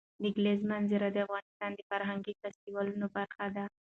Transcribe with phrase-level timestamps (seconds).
[0.21, 3.65] د کلیزو منظره د افغانستان د فرهنګي فستیوالونو برخه ده.